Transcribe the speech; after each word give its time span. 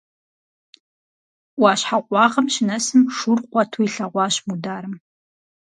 Ӏуащхьэ 1.59 1.97
къуагъым 2.07 2.47
щынэсым 2.53 3.01
шур 3.17 3.39
къуэту 3.51 3.83
илъэгъуащ 3.85 4.35
Мударым. 4.47 4.95